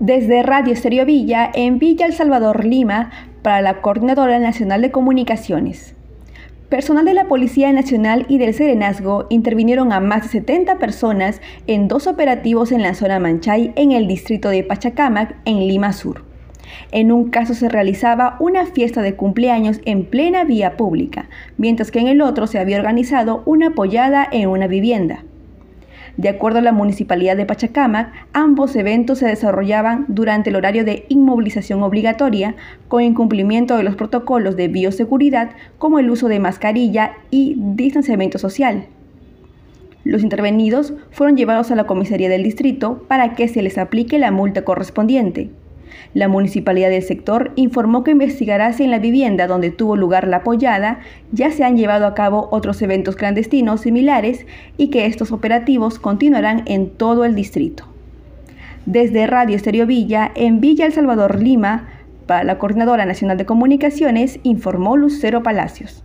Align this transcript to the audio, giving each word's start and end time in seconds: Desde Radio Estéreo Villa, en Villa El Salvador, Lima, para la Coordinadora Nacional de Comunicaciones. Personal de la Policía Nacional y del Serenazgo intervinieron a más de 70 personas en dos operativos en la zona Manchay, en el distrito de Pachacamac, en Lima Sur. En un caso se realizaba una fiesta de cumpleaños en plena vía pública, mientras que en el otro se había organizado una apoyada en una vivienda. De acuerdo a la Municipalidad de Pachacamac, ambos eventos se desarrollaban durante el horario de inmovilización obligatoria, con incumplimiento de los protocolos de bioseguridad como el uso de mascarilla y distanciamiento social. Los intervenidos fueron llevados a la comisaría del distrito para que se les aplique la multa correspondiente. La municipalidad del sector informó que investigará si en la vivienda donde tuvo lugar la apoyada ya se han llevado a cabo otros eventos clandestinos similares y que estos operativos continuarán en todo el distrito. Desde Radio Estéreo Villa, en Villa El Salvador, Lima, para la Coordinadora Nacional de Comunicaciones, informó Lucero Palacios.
Desde 0.00 0.42
Radio 0.42 0.72
Estéreo 0.72 1.04
Villa, 1.04 1.50
en 1.52 1.78
Villa 1.78 2.06
El 2.06 2.14
Salvador, 2.14 2.64
Lima, 2.64 3.10
para 3.42 3.60
la 3.60 3.82
Coordinadora 3.82 4.38
Nacional 4.38 4.80
de 4.80 4.90
Comunicaciones. 4.90 5.94
Personal 6.70 7.04
de 7.04 7.12
la 7.12 7.28
Policía 7.28 7.70
Nacional 7.70 8.24
y 8.26 8.38
del 8.38 8.54
Serenazgo 8.54 9.26
intervinieron 9.28 9.92
a 9.92 10.00
más 10.00 10.22
de 10.22 10.28
70 10.30 10.78
personas 10.78 11.42
en 11.66 11.86
dos 11.86 12.06
operativos 12.06 12.72
en 12.72 12.80
la 12.80 12.94
zona 12.94 13.18
Manchay, 13.18 13.74
en 13.76 13.92
el 13.92 14.08
distrito 14.08 14.48
de 14.48 14.64
Pachacamac, 14.64 15.36
en 15.44 15.58
Lima 15.68 15.92
Sur. 15.92 16.24
En 16.92 17.12
un 17.12 17.28
caso 17.28 17.52
se 17.52 17.68
realizaba 17.68 18.38
una 18.40 18.64
fiesta 18.64 19.02
de 19.02 19.16
cumpleaños 19.16 19.82
en 19.84 20.06
plena 20.06 20.44
vía 20.44 20.78
pública, 20.78 21.28
mientras 21.58 21.90
que 21.90 21.98
en 21.98 22.08
el 22.08 22.22
otro 22.22 22.46
se 22.46 22.58
había 22.58 22.78
organizado 22.78 23.42
una 23.44 23.66
apoyada 23.66 24.26
en 24.32 24.48
una 24.48 24.66
vivienda. 24.66 25.24
De 26.20 26.28
acuerdo 26.28 26.58
a 26.58 26.62
la 26.62 26.72
Municipalidad 26.72 27.34
de 27.34 27.46
Pachacamac, 27.46 28.12
ambos 28.34 28.76
eventos 28.76 29.20
se 29.20 29.26
desarrollaban 29.26 30.04
durante 30.08 30.50
el 30.50 30.56
horario 30.56 30.84
de 30.84 31.06
inmovilización 31.08 31.82
obligatoria, 31.82 32.56
con 32.88 33.02
incumplimiento 33.02 33.74
de 33.78 33.84
los 33.84 33.96
protocolos 33.96 34.54
de 34.54 34.68
bioseguridad 34.68 35.52
como 35.78 35.98
el 35.98 36.10
uso 36.10 36.28
de 36.28 36.38
mascarilla 36.38 37.12
y 37.30 37.56
distanciamiento 37.56 38.36
social. 38.36 38.84
Los 40.04 40.22
intervenidos 40.22 40.92
fueron 41.10 41.38
llevados 41.38 41.70
a 41.70 41.74
la 41.74 41.86
comisaría 41.86 42.28
del 42.28 42.42
distrito 42.42 43.02
para 43.08 43.34
que 43.34 43.48
se 43.48 43.62
les 43.62 43.78
aplique 43.78 44.18
la 44.18 44.30
multa 44.30 44.62
correspondiente. 44.62 45.48
La 46.14 46.28
municipalidad 46.28 46.90
del 46.90 47.02
sector 47.02 47.52
informó 47.56 48.04
que 48.04 48.10
investigará 48.10 48.72
si 48.72 48.84
en 48.84 48.90
la 48.90 48.98
vivienda 48.98 49.46
donde 49.46 49.70
tuvo 49.70 49.96
lugar 49.96 50.26
la 50.26 50.38
apoyada 50.38 51.00
ya 51.32 51.50
se 51.50 51.64
han 51.64 51.76
llevado 51.76 52.06
a 52.06 52.14
cabo 52.14 52.48
otros 52.50 52.82
eventos 52.82 53.16
clandestinos 53.16 53.82
similares 53.82 54.46
y 54.76 54.88
que 54.88 55.06
estos 55.06 55.32
operativos 55.32 55.98
continuarán 55.98 56.62
en 56.66 56.90
todo 56.90 57.24
el 57.24 57.34
distrito. 57.34 57.84
Desde 58.86 59.26
Radio 59.26 59.56
Estéreo 59.56 59.86
Villa, 59.86 60.32
en 60.34 60.60
Villa 60.60 60.86
El 60.86 60.92
Salvador, 60.92 61.40
Lima, 61.40 61.88
para 62.26 62.44
la 62.44 62.58
Coordinadora 62.58 63.04
Nacional 63.06 63.36
de 63.36 63.46
Comunicaciones, 63.46 64.40
informó 64.42 64.96
Lucero 64.96 65.42
Palacios. 65.42 66.04